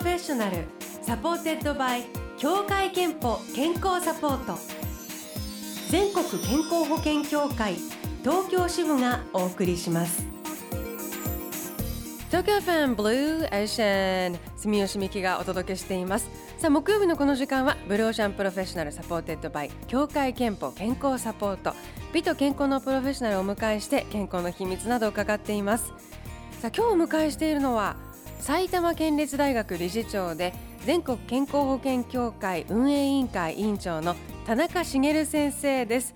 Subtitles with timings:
[0.00, 0.64] Professional.
[1.02, 2.04] Supported by
[2.38, 4.54] 協会けんぽ健康サポート。
[5.90, 7.74] 全国健康保険協会
[8.22, 10.24] 東京支部がお送りします。
[12.28, 16.30] 東京 FM Blue Ocean 住吉美紀がお届けしています。
[16.56, 21.74] さあ木曜日のこの時間は Blue Ocean Professional supported by 協会けんぽ健康サポート。
[22.14, 25.92] 美と健康のプロフェッショナルをお迎えして健康の秘密などを伺っています。
[26.62, 27.96] さあ今日お迎えしているのは
[28.40, 30.54] 埼玉県立大学理事長で
[30.86, 36.14] 全国健康保険協会運営委員会委員長の田中茂先生です。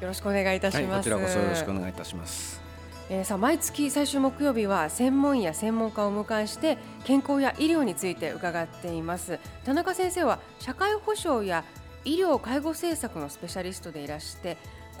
[0.00, 2.60] よろしくお願いいたします、はい、こちらこそよろしくお願いいたします。
[3.08, 9.38] えー、さあ毎月最終木曜日は専門医や専門家をお迎えして健康や医療について伺っています。
[9.64, 11.62] 田中先生は社会保障や
[12.04, 14.56] 医療介護政策のスペシャリストでいらして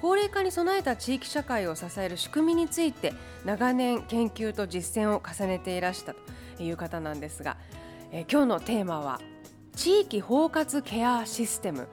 [0.06, 3.12] 高齢化に備えた地域社会を支える仕組みについて
[3.44, 6.14] 長年研究と実践を重ねていらした
[6.56, 7.56] という方なんですが、
[8.12, 9.20] えー、今日のテーマは
[9.74, 11.88] 地域包括ケアシステム、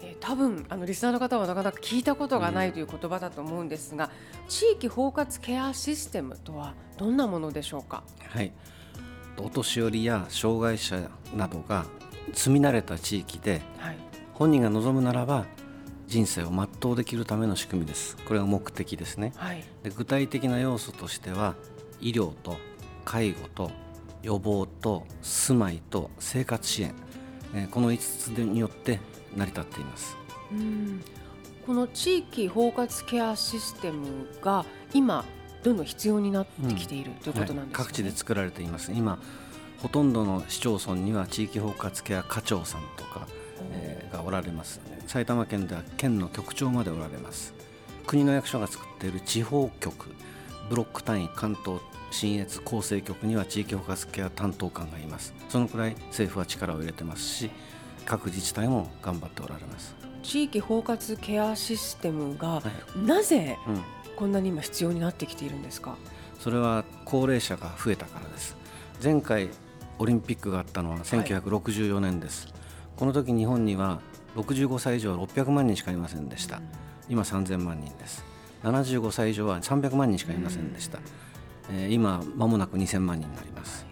[0.00, 4.10] えー、多分あのリスナーの方はなかなか聞いたことがないという言葉だと思うんですが、
[4.42, 8.04] うん、地域包括ケアシステムとはどんなものでしょうか？
[8.26, 8.52] はい。
[9.36, 11.84] お年寄りや障害者などが
[12.32, 13.98] 住み慣れた地域で、はい、
[14.32, 15.44] 本人が望むならば
[16.14, 18.16] 人生を全うできるための仕組みです。
[18.24, 21.56] これが目的ですね、はい、で具体的な要素としては
[22.00, 22.56] 医療と
[23.04, 23.72] 介護と
[24.22, 26.94] 予防と住まいと生活支援、
[27.52, 29.00] えー、この5つによって
[29.36, 30.16] 成り立っています。
[30.52, 31.02] うん。
[31.66, 35.24] この地域包括ケアシステムが今
[35.64, 38.92] どんどん必要になってきている、うん、ということなんです、ね、各地で作られています。
[38.92, 39.18] 今
[39.82, 43.26] ほとんどの市町村には地域包括ケア課長さんとか
[43.72, 47.54] えー、がおられます埼玉県では県の局長までおられます。
[48.06, 50.14] 国の役所が作っている地方局
[50.68, 55.34] ブロック単位関東信越厚生局には地域包括ケア担当官がいます。
[55.48, 57.50] そのくらい政府は力を入れてますし
[58.04, 59.94] 各自治体も頑張っておられます。
[60.22, 62.62] 地域包括ケアシステムが、
[62.96, 63.58] なぜ
[64.16, 65.96] こんなに今必要になってきているんですか、
[66.38, 68.56] それは高齢者が増えたからです。
[69.02, 69.50] 前回
[69.98, 72.54] オリンピックがあったのは1964年です、はい
[72.96, 74.00] この時日本には
[74.36, 76.60] 65歳以上は600万人しかいませんでした。
[77.08, 78.24] 今3000万人です。
[78.64, 80.98] 75歳以上は300万人しかいませんでした、
[81.70, 83.86] えー、今まもなく2000万人になります。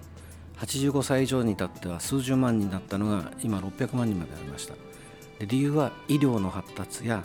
[0.58, 4.74] 85歳以上に至っては数十万人だったのが今600万人までありました。
[5.38, 7.24] で理由は医療の発達や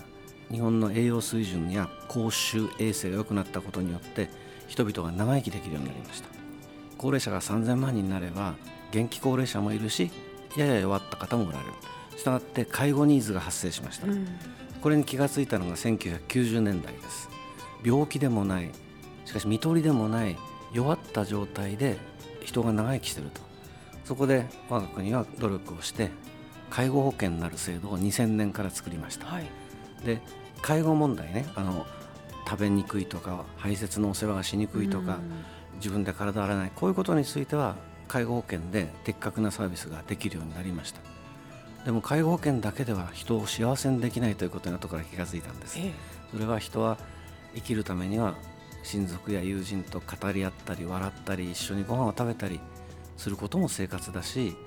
[0.52, 4.30] 日本の栄養水準や公衆衛生が良くなったことによって
[4.68, 6.30] 人々が長生きできるようになりました。
[6.98, 8.56] 高齢者が3000万人になれば
[8.92, 10.10] 元気高齢者もいるし
[10.58, 11.74] やや弱った方もおられる。
[12.18, 12.32] した。
[12.32, 14.28] がって介護ニーズが発生しました、うん、
[14.82, 17.30] これに気が付いたのが1990年代です。
[17.84, 18.72] 病気でもない
[19.26, 20.38] しかし看取りでもない
[20.74, 21.98] 弱った状態で
[22.44, 23.48] 人が長生きしていると。
[24.08, 26.12] そこで我が国は努力をして
[26.70, 29.50] 介護保険になる制度を2000年から作りました、はい、
[30.06, 30.22] で
[30.62, 31.86] 介護問題ねあの
[32.48, 35.20] 食べにくいとか排泄のお世話がしにくいとか、
[35.80, 37.76] 自分で体洗わないこういうことについては
[38.08, 41.02] 介護保険で的確なサービスができるようになりました
[41.88, 45.80] でも介護保険だけでは人を幸せにできないということに後から気が付いたんです、
[46.34, 46.98] それは人は
[47.56, 48.36] 生きるためには
[48.84, 52.60] 親族や友人と語り合ったり笑ったり一緒にご飯を食べたり
[53.16, 54.58] することも生活だし、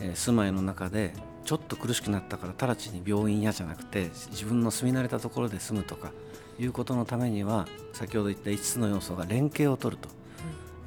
[0.00, 1.12] えー、住まいの中で
[1.44, 6.12] ちょっと苦しくなったから直ちに病院やじゃなくて自分の住み慣れたところで住むとか
[6.58, 10.08] いうことのためには先ほど言った5つの要素が連携を取ると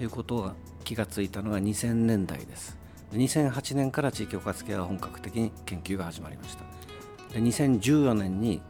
[0.02, 0.56] いうことが
[0.86, 2.82] 気がついたのが2000年代です
[3.18, 6.64] 2008年から地域包括ケアは本格的に研究が始まりました。
[7.34, 8.62] で2014年に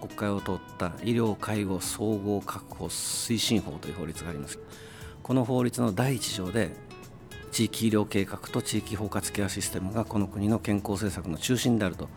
[0.00, 4.58] 国会を通った医療介護総合確保推進法という法律があります。
[5.22, 6.72] この法律の第一条で
[7.52, 12.08] 地域医療計画と地域包括ケアシステムがこの国の健康政策の中心であると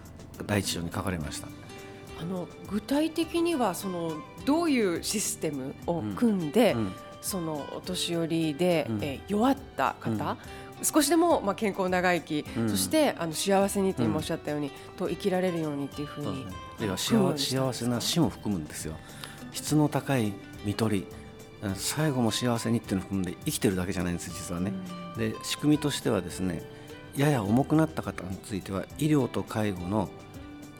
[0.47, 1.47] 第一条に書かれました。
[2.19, 4.13] あの具体的にはその
[4.45, 6.79] どういうシステムを組んで、うん。
[6.79, 6.91] うん。
[7.25, 10.37] そのお年寄りで、うん、えー、弱った方、うん、
[10.81, 16.45] 少しでもまあ健康長生き、うん、そしてあの幸せにって今おっしゃったように、と生きられるようにっていうふうに、
[16.79, 18.95] では幸幸せな死も含むんですよ。
[19.51, 20.33] 質の高い
[20.65, 21.25] 看取り。
[21.73, 24.71] 最後も幸せにっていうのを含んで生きてるだけじゃないんです実はね、
[25.17, 26.61] で仕組みとしてはですね
[27.17, 30.09] やや重くなった方については医療と介護の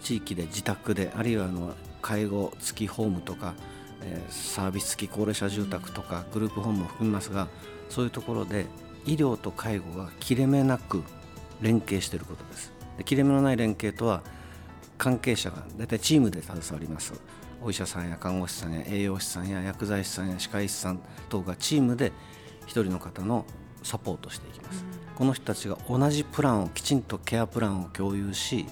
[0.03, 3.55] 地域で自宅であるいはあの介護付きホームとか
[4.03, 7.47] えサービス付き高齢者住宅とかグループホームも含みますが
[7.89, 8.67] そういうところで
[9.05, 11.03] 医療と介護が切れ目なく
[11.61, 12.73] 連携していることです。
[12.97, 14.21] で切れ目のない連携とは
[14.97, 17.13] 関係者が大体チームで携わります。
[17.61, 20.99] お医者さんや看護師さんや栄養士さんや薬剤師さんや歯科医師さん
[21.29, 22.11] 等がチームで
[22.67, 23.45] 1人の方の
[23.81, 24.85] サポートしていきます。
[25.15, 28.65] この人たちが同じプランをきちんとケアプランを共有し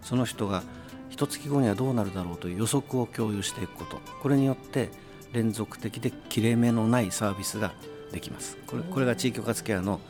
[0.00, 0.62] その人が
[1.10, 4.00] 一月後にはどうなるだろうという予測を共有していくこと。
[4.22, 4.90] これによって
[5.32, 7.72] 連続的で切れ目のないサービスが
[8.12, 8.56] できます。
[8.66, 10.00] これこれが地域包括ケアの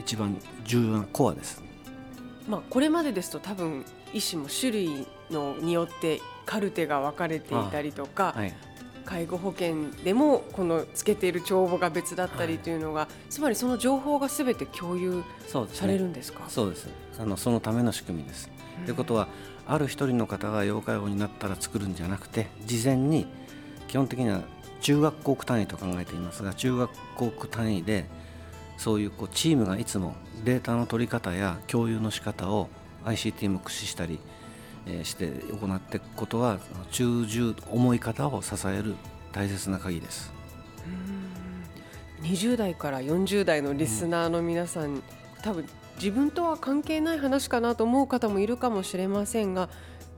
[0.00, 1.62] 一番重要なコアです。
[2.48, 8.52] まあ、これまでですと多分医師も種類のによってカルテが分かれていたりとか、はい。
[9.06, 16.44] 介護保険でもこのつけている帳簿が別だったりというのが、つまりその情報がすべて共有そうですねされるんですか？
[16.48, 16.88] そうです。
[17.18, 18.50] あのそのための仕組みです。
[18.86, 19.28] ということは
[19.66, 23.26] ある一人の方が要介護になったら作るんじゃなくて事前に
[23.88, 24.40] 基本的には
[24.84, 28.04] 中学校区単位と考えていますが中学校区単位で
[28.76, 30.14] そういうこうチームがいつも
[30.44, 32.68] データの取り方や共有の仕方を
[33.06, 34.18] ICT も駆使したり、
[34.86, 36.58] えーして行っていくことは
[36.90, 38.94] 中重重い方を支える
[39.32, 40.34] 大切な鍵です。
[42.20, 45.02] 20代から40代のリスナーの皆さん、
[45.42, 45.66] 多分
[45.96, 49.70] 自分とは関係ない話かなと思う方もいるかもしれませんが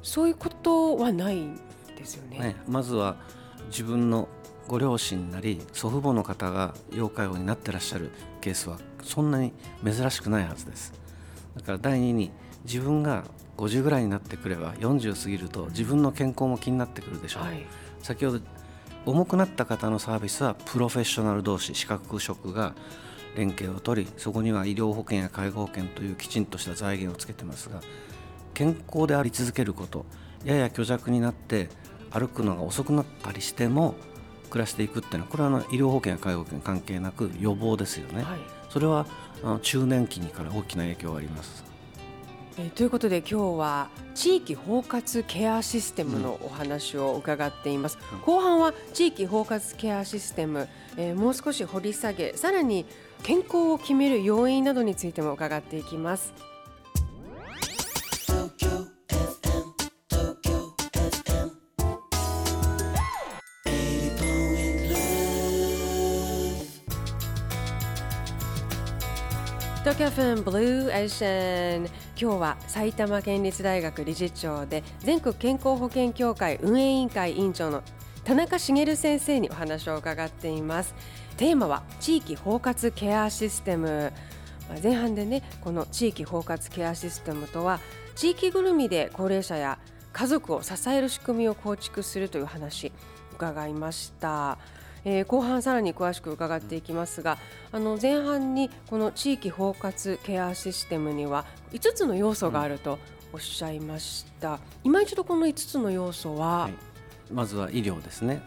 [0.03, 1.57] そういうことはないん
[1.97, 2.39] ですよね。
[2.39, 3.17] ね、まずは
[3.69, 4.29] 自分の
[4.69, 8.11] ご両親なり祖父母の方が要介護になってらっしゃる
[8.41, 9.53] ケースはそんなに
[9.85, 10.93] 珍しくないはずです。
[11.57, 12.31] だから第二に
[12.65, 13.25] 自分が
[13.57, 17.67] 50ぐらいになってくれば40過ぎると自分の健康も気になってくるでしょう、はい。
[18.03, 18.41] 先ほど
[19.07, 22.75] 重くなった方のサービスはプロフェッショナル同士資格職が
[23.37, 27.81] 連携を取りそこには医療保険や介護保険というきちんとした財源をつけてますが
[28.53, 30.07] 健康であり続けること
[30.45, 31.69] やや虚弱になって
[32.11, 33.95] 歩くのが遅くなったりしても
[34.57, 38.39] 暮らしていくっていうのはこれはあの医療保険や介護保険関係なく予防ですよね、はい。
[38.71, 39.07] それは
[39.43, 41.63] あの中年期にから大きな影響があります。
[42.57, 48.21] えーということで今日は地域包括ケアシステムのお話を伺っています、うん。
[48.21, 50.67] 後半は地域包括ケアシステム、
[50.97, 52.87] えーもう少し掘り下げさらに
[53.23, 56.33] 健康を決める要因などについても伺っていきます
[69.97, 71.87] 東京フェンブルーエーシャン
[72.21, 77.83] 今日は埼玉県立大学理事長で全国健康保険協会運営委員会委員長の
[78.23, 80.95] 田中茂先生にお話を伺っています。
[81.39, 84.13] テーマは地域包括ケアシステム。
[84.83, 87.81] 前半でねこの地域包括ケアシステムとは
[88.17, 89.79] 地域ぐるみで高齢者や
[90.13, 92.93] 家族を支える仕組みを構築するという話
[93.33, 94.59] 伺いました、
[95.07, 97.39] えー後半さらに詳しく伺っていきますが
[97.73, 102.99] あの前半にこの地域包括ケアシステムには5つの要素があると
[103.33, 106.75] おっしゃいました、今一度この5つの要素は、はい。
[107.31, 108.41] まずは医療ですね。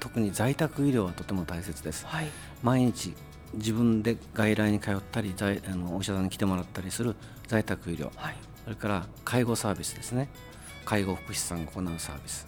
[0.00, 2.06] 特に在宅医療はとても大切です。
[2.06, 2.26] はい。
[2.62, 3.14] 毎日
[3.54, 7.14] 自分で外来に通ったり在あのお医者さんに来てもらったりする
[7.46, 8.10] 在宅医療。
[8.16, 8.36] はい。
[8.64, 10.28] それから介護サービスですね。
[10.84, 12.46] 介護福祉士さんが行うサービス。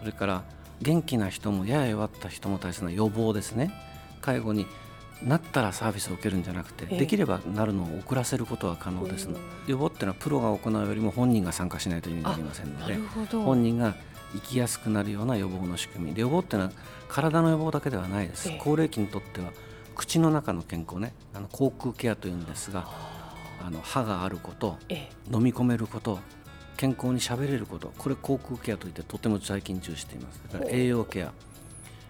[0.00, 0.42] それから
[0.82, 3.70] 元気な人もやや弱った人も大切な予防ですね。
[4.20, 4.66] 介護に
[5.22, 6.98] なったらサービスを受けるんじゃなくて、ええ。
[6.98, 9.38] できればなるのを遅らせることは可能ですの。
[9.66, 12.96] 予防っていうのはプロが行うよりも本人が参加しないと意味になりませんのなで
[13.30, 13.94] 本人が
[14.32, 16.72] 生きやすくなるような予防の仕組みで予防っていうのは
[17.08, 18.60] 体の予防だけではないです、ええ。
[18.62, 19.52] 高齢期にとっては
[19.94, 22.88] 口の中の健康ねあの口腔ケアというんですが
[23.62, 25.10] あの歯があることえ。
[25.30, 26.20] 飲み込めること
[26.80, 27.92] 健康に喋れること。
[27.98, 30.40] これ口腔ケアといってとても最近重視しています。
[30.50, 31.34] だから栄養ケア。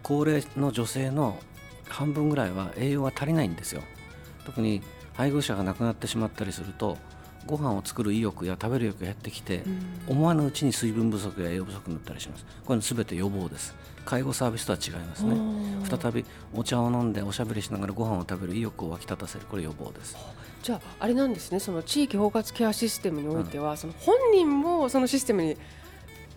[0.04, 1.40] 高齢の女性の
[1.88, 3.82] 半分ぐらいは栄養が足りないんですよ。
[4.46, 4.80] 特に
[5.14, 6.98] 配偶者が亡くなってしまったりすると
[7.46, 9.62] ご飯を作る意欲や食べる意欲が減ってきて、
[10.06, 12.44] 思わぬうちに水分不足や栄養不足になったりします。
[12.64, 13.74] これは全て予防です。
[14.04, 15.36] 介護サービスとは違いますね。
[15.88, 20.16] 再びお茶を飲んでおしゃべりしながらご飯を食べる意欲を湧き立たせるこれ予防です。
[20.62, 21.60] じゃああれなんですね。
[21.60, 25.56] その地域包括ケアシステムにおいては、その本人もそのシステムに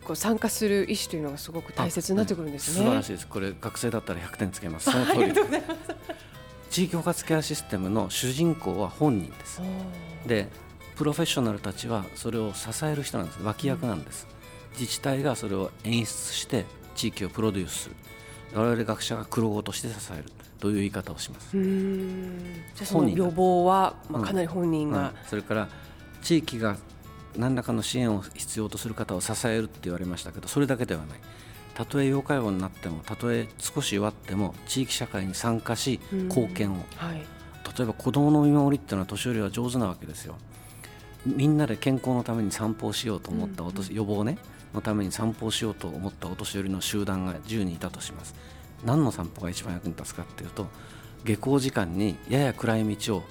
[0.03, 2.77] こう参加する意思というのがすごく大切になってくるんですね。
[2.77, 3.27] 素晴らしいです。
[3.27, 4.91] これ学生だったら100点つけます。
[4.91, 5.33] その通り
[6.69, 9.62] 地域包括ケアシステムの主人公は本人です。
[10.25, 10.50] で
[10.96, 13.44] プロフェッショナルたちはそれを支える人なんです。
[13.44, 14.28] 脇役なんです、
[14.80, 17.96] 自治体がそれを演出して地域をプロデュースする。
[18.54, 20.26] 我々学者が黒子として支える
[20.60, 24.28] という言い方をします、じゃあその予防は、まあ、うん。
[24.28, 24.94] かなり本人うん。
[24.94, 25.70] が、それから
[26.22, 26.78] 地域が
[27.36, 31.20] 何らかの支援を必要とする方を支えるって言われましたけどそれだけではない。
[31.74, 36.28] たとえ要介護になってもたとえ少し弱っても地域社会に参加しうん。
[36.28, 36.76] 貢献を。
[36.96, 37.24] はい。
[37.76, 40.36] 例えば子どもの見守りっていうのは年寄りは上手なわけですよ
[41.25, 44.38] みんなで健康のために散歩をしようと思ったお年、予防ね
[44.74, 48.36] のために散歩をしようと思ったお年寄りの集団が10人いたとします。
[48.84, 50.68] 何の散歩が一番役に立つかっていうと
[51.24, 53.24] 下校時間にやや暗い道を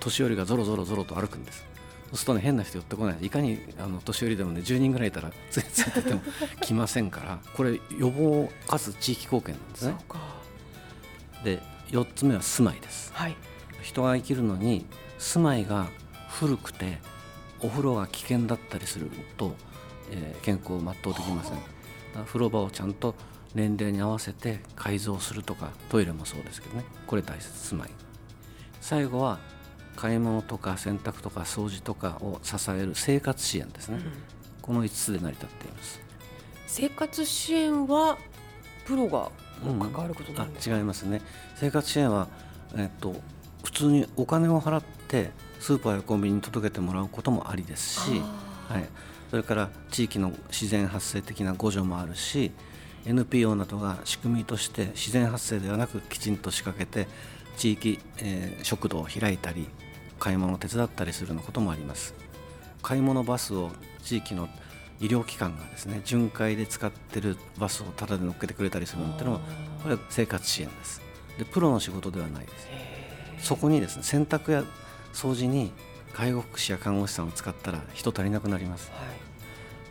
[0.00, 1.66] 年寄りがぞろぞろぞろと歩くんです。
[2.08, 3.18] そうするとね変な人寄ってこない。
[3.20, 6.22] いかにあの年寄りでもね10人ぐらいいたらついついてても
[6.62, 9.96] 来ませんからこれ予防かつ地域貢献なんですね。
[11.44, 11.60] で
[11.90, 13.36] 4つ目は住まいです、はい、
[13.82, 14.86] 人が生きるのに
[15.18, 15.88] 住まいが
[16.30, 16.98] 古くて
[17.64, 19.56] お風呂が危険だったりすると、
[20.10, 21.58] えー、健康を全うできません。
[22.26, 23.14] 風呂場をちゃんと
[23.54, 26.84] 年齢に合わせて改造するとかトイレもそうですけどね。
[27.06, 27.90] これ大切住まい
[28.80, 29.38] 最後は
[29.96, 34.12] 買い物とか洗濯とか掃除とかを支える生活支援ですね、うん、
[34.60, 36.00] この5つで成り立っています。
[36.66, 38.18] 生活支援は
[38.84, 39.30] プロが
[39.62, 41.22] 関わることなんですか、うん、違いますね。
[41.56, 42.28] 生活支援は、
[42.76, 43.14] えっと、
[43.62, 45.30] 普通にお金を払って
[45.64, 48.20] スーパーやコンビニに届けてもらうこともありですし、
[48.68, 48.84] はい、
[49.30, 52.52] それから地域の自然発生的な互助もあるし
[53.06, 57.08] NPO などが仕組みとして自然発生ではなくきちんと仕掛けて
[57.56, 59.66] 地域、えー、食堂を開いたり
[60.18, 62.14] 買い物を手伝ったりするようなこともあります。
[62.82, 63.70] 買い物バスを
[64.02, 64.50] 地域の
[65.00, 69.40] 医療機関がですね巡回で使ってるバスをタダで乗っけてくれたりするなんてのは
[69.82, 71.00] これは生活支援です。
[71.38, 72.52] でプロの仕事ではないで
[73.40, 73.48] す。
[73.48, 74.62] そこにですね洗濯や
[75.14, 75.72] 掃除に
[76.12, 79.08] 介護福祉や看護師さんを使ったら人足りなくなります、はい、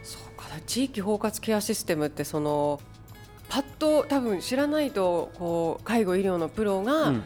[0.04, 0.46] そうか。
[0.68, 2.80] 地域包括ケアシステムってその
[3.50, 7.24] パッと多分知らないとこう介護医療のプロが、うん。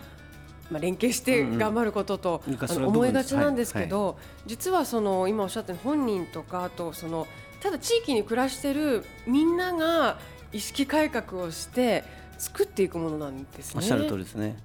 [0.69, 7.25] まあ、連携して頑張ることと、うんうん、あの思いがちなんですけど、はいはい、実はその今おっしゃった本人とかあとその
[7.61, 10.19] ただ地域に暮らしてるみんなが
[10.51, 12.03] 意識改革をして
[12.37, 13.77] 作っていくものなんですね。
[13.77, 14.57] おっしゃる通りですね。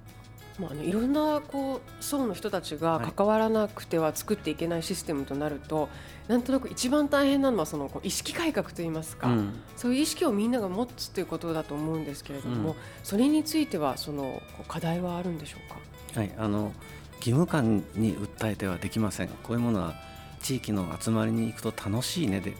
[0.59, 15.69] まあ、あのいろんなこう層の人たちが関わらなくては作っていけないシステムとなると、はい、なんとなく一番大変なのはそのこう意識改革といいますか、うん、そういう意識をみんなが持つということだと思うんですけれども、うん、それについてはその課題はあるんでしょう
[16.13, 16.19] か？
[16.19, 16.71] はい、あの
[17.17, 19.29] 義務感に訴えてはできません。
[19.29, 19.95] こういうものは
[20.41, 22.53] 地域の集まりに行くと楽しいねで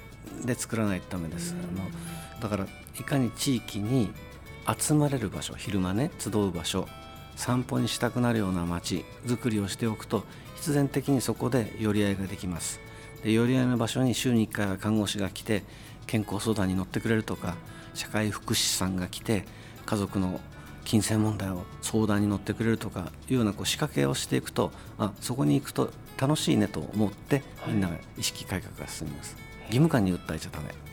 [0.45, 2.65] で作らないとダメです、あのだから
[2.99, 4.09] いかに地域に
[4.79, 6.87] 集まれる場所昼間ね集う場所
[7.35, 10.23] 散歩にしたくなるような街づくりをしておくと
[10.55, 12.79] 必然的にそこで寄り合いができます。
[13.23, 15.63] で寄り合いの場所に週に1回は看護師が来て
[16.07, 17.55] 健康相談に乗ってくれるとか
[17.93, 19.45] 社会福祉士さんが来て
[19.85, 20.39] 家族の
[20.83, 30.92] 金銭問題を相談に乗ってくれるとかいうようなこう仕掛けをしていくとあそこに行くと楽しいねと思ってみんな意識改革が進みます、義務感に訴えちゃダメ。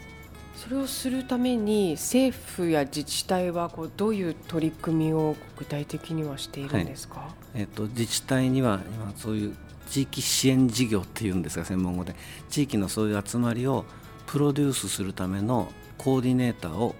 [0.63, 9.57] それをするために政府や自治体はこうどういう取り組みを具体的にはしているんですか、はい、えーと、自治体には今そういう
[9.89, 12.15] 地域支援事業っていうんですが専門語で。
[12.51, 13.87] 地域のそういう集まりを
[14.27, 16.95] プロデュースするためのコーディネーターを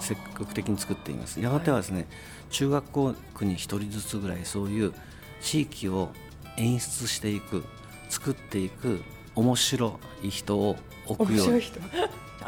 [0.00, 1.40] 積極的に作っています。
[1.40, 2.06] やがてはですね、はい
[2.52, 4.92] 中学校区に1人ずつぐらいそういう
[5.40, 6.10] 地域を
[6.58, 7.64] 演出していく
[8.08, 9.02] 作っていく
[9.34, 10.76] 面白い人を
[11.06, 11.62] 置くように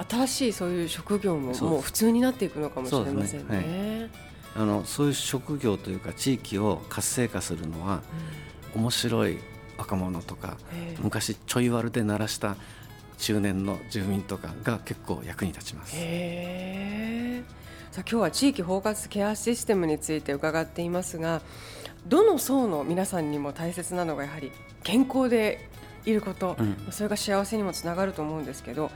[0.08, 3.58] 新しいそういう職業ももう普通になっていくのかもしれませんね。
[3.58, 4.10] ね。
[4.54, 8.02] はい、あのそういう職業というか地域を活性化するのは、
[8.74, 9.38] うん、面白い
[9.76, 10.56] 若者とか
[11.00, 12.56] 昔ちょい悪で鳴らした
[13.18, 15.96] 中年の住民とかが結構役に立ちます。
[17.94, 21.42] さあ今日は地域包括ケアシステムについて伺っていますが
[22.08, 24.50] どの層の皆さんにも大切なのがやはり
[24.82, 25.68] 健康で
[26.06, 28.90] いること、うん、それが幸せにもつながると思うんですけど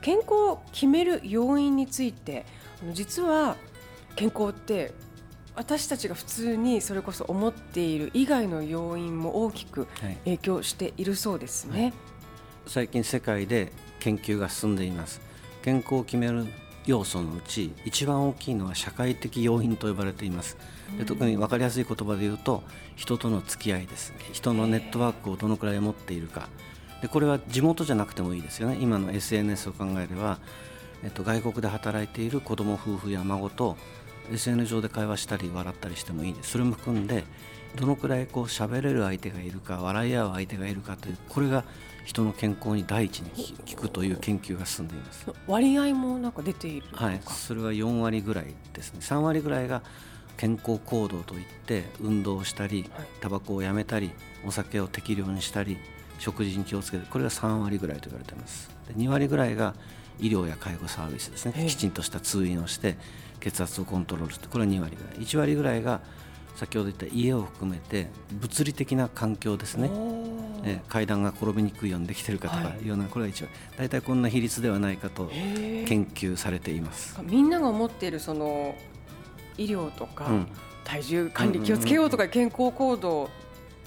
[0.00, 2.44] 健康を決める要因について
[2.92, 3.56] 実は
[4.16, 4.92] 健康って
[5.54, 9.86] 私たちが普通にそれこそ思っている以外の要因も大きく
[10.24, 11.92] 影響しているそうですね、はいはい、
[12.66, 15.20] 最近世界で研究が進んでいます。
[15.62, 16.46] 健康を決める
[16.86, 20.56] 要素のうち一番大きいのは社会的要因と呼ばれています。
[20.98, 22.62] で特に分かりやすい言葉で言うと
[22.96, 24.12] 人との付き合いです。
[24.32, 26.48] 人のネットワークをどのくらい持っているか。
[27.00, 28.78] でこれは地元じゃなくてもいいですよね。
[28.80, 30.38] 今の SNS を考えれば、
[31.02, 33.76] えっと、外国で働いている子供夫婦や孫と
[34.30, 36.50] SN 上で会話したり笑ったりしてもいいです。
[36.52, 37.24] それも含んで
[37.76, 41.64] どのくらいこう喋れる相手がいるか笑い合う相手がいるかというこれが
[42.04, 43.30] 人の健康に第一に
[43.74, 45.26] 効くという研究が進んでいます。
[45.46, 47.20] 割合もなんか出ているはい。
[47.26, 49.00] それは4割ぐらいですね。
[49.00, 49.82] 3割ぐらいが
[50.36, 52.90] 健康行動といって運動をしたり
[53.20, 54.10] タバコをやめたり
[54.44, 55.76] お酒を適量にしたり
[56.18, 58.70] 食事に気をつけてこれが3割ぐらいと言われています。
[58.88, 59.74] で2割ぐらいが
[60.18, 61.66] 医療や介護サービスですね。
[61.68, 62.96] きちんとした通院をして
[63.40, 65.24] 血圧をコントロールしてこれは2割ぐらい。
[65.24, 66.00] 1割ぐらいが
[66.56, 69.90] 先ほど言った家を含めて物理的な環境ですね、
[70.64, 72.84] え階段が転びにくいようにできてるかとかい。
[72.84, 77.18] うような、はい、これが一番大体こんな比率ではないかと研究されています。
[77.22, 78.74] みんなが思っているその
[79.56, 80.46] 医療とか、うん、
[80.84, 83.30] 体重管理気をつけようとか健康行動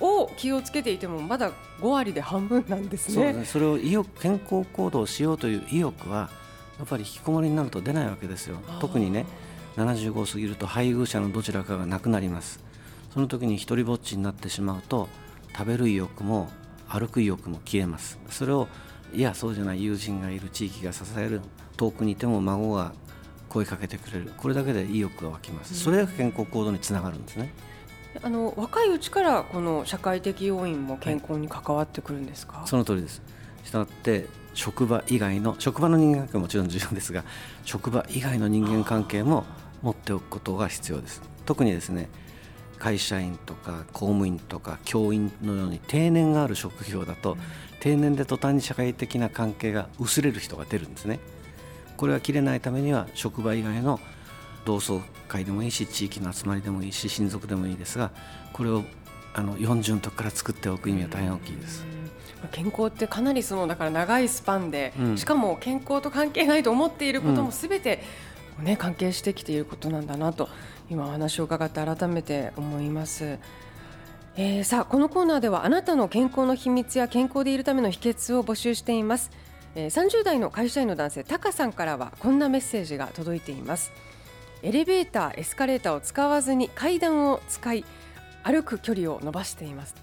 [0.02, 3.32] を気をつけていてもまだ5割で半分なんですね。
[3.34, 3.46] そね。
[3.46, 6.30] それを意欲健康行動をしようという意欲は
[6.78, 8.58] やっぱり引きこもりになると出ないわけですよ。
[8.82, 9.26] 特にね
[9.78, 12.60] 75を過ぎると配偶者のどちらかがなくなります。
[13.14, 15.08] その時に一人ぼっちになってしまうと
[15.58, 16.50] 食べる意欲も
[16.88, 18.20] 歩く意欲も消えます。
[18.30, 18.68] それを
[19.14, 21.42] いやそうじゃない友人がいる地域が支える
[21.78, 22.94] 遠くにいても孫が
[23.50, 24.32] 声かけてくれる。
[24.38, 25.76] これだけで意欲が湧きます。
[25.76, 27.54] それが健康行動につながるんですね。
[28.24, 33.22] あの若いうちからこの社会的要因も健康に関わってくるんですか、はい、その通りです。
[33.66, 37.24] したがって職場以外の職場の人間関係ももちろん重要ですが
[37.66, 39.44] 職場以外の人間関係も
[39.86, 41.22] 持っておくことが必要です。
[41.46, 42.10] 特にですね
[42.80, 47.40] 会社員とか公務員とか教員のように定年がある職業だと、うん、
[47.80, 51.20] 定年で途端に社会的な関係が薄れる人が出るんですね。
[51.98, 54.00] これは切れないためには職場以外の
[54.66, 58.12] 同窓会でもいいし地域の集まりでもいいし親族でもいいですが
[58.52, 58.84] これを
[59.36, 61.86] あの40の時から作っておく意味は大変大きいです。
[62.52, 68.04] 健康ってかなりそのだから長いスパンで、うん、しかも健康と関係ないと思っていることもすべて、
[68.62, 70.50] ね、関係してきていることなんだなと
[70.90, 73.38] 今お話を伺って改めて思います。
[74.38, 79.32] えー、さあこのコーナーではあなたの健康の秘密や健康でいるための秘訣を募集しています、
[79.76, 83.92] えー、30代の会社員の男性タカさんからはこんなメッセージが届いています。
[84.62, 87.86] エレベーターエスカレーターを使わずに階段を使い
[88.44, 89.96] 歩く距離を伸ばしています。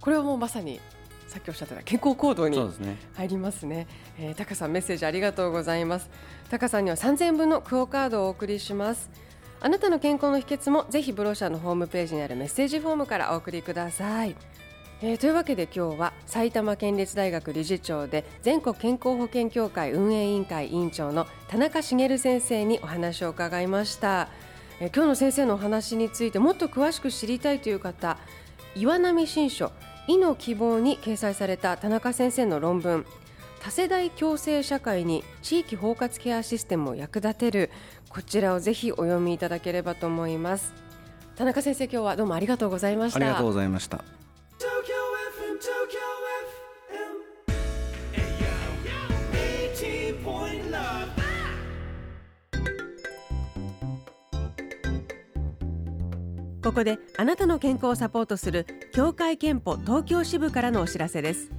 [0.00, 0.80] これはもうまさに
[1.34, 3.88] さっきおっしゃった健康行動に入りますね。
[3.88, 3.88] すね、
[4.20, 6.08] えー、タカさんメッセージありがとうございます。
[6.48, 9.10] タカさんには3000円分のクオカードをお送りします。
[9.60, 14.36] あなたの健康の秘訣もぜひブロシャーのホームページにあるメッセージフォームからお送りください。
[15.02, 24.28] えー、というわけで今日は埼玉県立大学理事長で全国健康保険協会運営委員会委員長の田中茂先生にお話を伺いました、
[24.78, 28.18] えー、今日の先生のお話についてもっと詳しく知りたいという方
[28.76, 29.72] 岩波新書
[30.06, 33.06] 医の希望に掲載された田中先生の論文
[33.64, 37.70] 多世代共生社会に地域包括ケアシステムを役立てる
[38.10, 40.74] こちらをぜひお読みいただければと思います。
[41.34, 43.16] 田中先生今日はどうもありがとうございました。
[43.16, 44.04] ありがとうございました。
[56.74, 61.50] こであなたの健康をサポートする協会憲法東京支部からのお知らせです。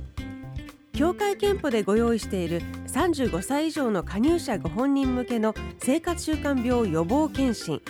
[0.91, 7.81] 協会憲法でご用意している35歳以上の加入者ご本人向けの生活習慣病予防検診。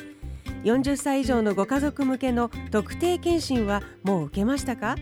[0.63, 4.95] 40歳以上のご家族向けの特定検診はもう受けましたか？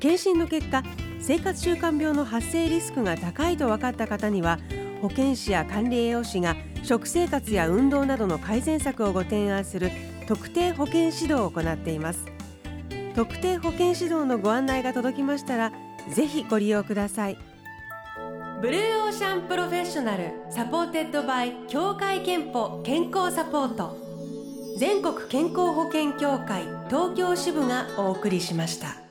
[0.00, 0.82] 検診の結果
[1.20, 4.58] 生活習慣病の発生リスクが高いと分かった方には
[5.00, 9.90] 保健師や管理栄養士が食生活や運動などの改善策をご提案する
[10.26, 12.24] 特定保健指導を行っています。
[13.14, 15.72] 特定保健指導のご案内が届きましたら
[16.14, 17.38] ぜひご利用ください。
[18.60, 23.96] Blue Ocean Professional supported by 協会けんぽ健康サポート。
[24.78, 29.01] 全国健康保険協会東京支部がお送りしました。